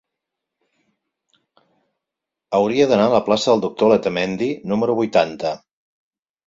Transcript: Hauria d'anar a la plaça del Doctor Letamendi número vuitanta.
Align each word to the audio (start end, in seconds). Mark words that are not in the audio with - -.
Hauria 2.61 2.89
d'anar 2.93 3.07
a 3.11 3.15
la 3.19 3.23
plaça 3.31 3.53
del 3.55 3.65
Doctor 3.69 3.95
Letamendi 3.95 4.53
número 4.75 4.99
vuitanta. 5.05 5.59